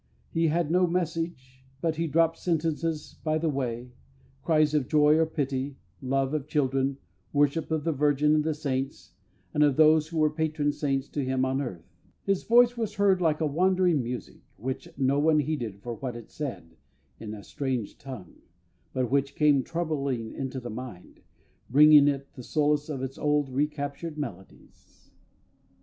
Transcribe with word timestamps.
He 0.31 0.47
had 0.47 0.71
no 0.71 0.87
message, 0.87 1.63
but 1.79 1.97
he 1.97 2.07
dropt 2.07 2.39
sentences 2.39 3.19
by 3.23 3.37
the 3.37 3.49
way, 3.51 3.91
cries 4.41 4.73
of 4.73 4.87
joy 4.87 5.15
or 5.19 5.27
pity, 5.27 5.77
love 6.01 6.33
of 6.33 6.47
children, 6.47 6.97
worship 7.31 7.69
of 7.69 7.83
the 7.83 7.91
Virgin 7.91 8.33
and 8.33 8.43
the 8.43 8.55
Saints, 8.55 9.13
and 9.53 9.61
of 9.61 9.75
those 9.75 10.07
who 10.07 10.17
were 10.17 10.31
patron 10.31 10.71
saints 10.71 11.07
to 11.09 11.23
him 11.23 11.45
on 11.45 11.61
earth; 11.61 11.85
his 12.23 12.41
voice 12.41 12.75
was 12.75 12.95
heard 12.95 13.21
like 13.21 13.41
a 13.41 13.45
wandering 13.45 14.01
music, 14.01 14.39
which 14.57 14.89
no 14.97 15.19
one 15.19 15.37
heeded 15.39 15.83
for 15.83 15.93
what 15.93 16.15
it 16.15 16.31
said, 16.31 16.75
in 17.19 17.35
a 17.35 17.43
strange 17.43 17.99
tongue, 17.99 18.37
but 18.93 19.11
which 19.11 19.35
came 19.35 19.61
troublingly 19.63 20.33
into 20.35 20.59
the 20.59 20.71
mind, 20.71 21.19
bringing 21.69 22.07
it 22.07 22.27
the 22.33 22.41
solace 22.41 22.89
of 22.89 23.03
its 23.03 23.19
old, 23.19 23.49
recaptured 23.49 24.17
melodies. 24.17 25.11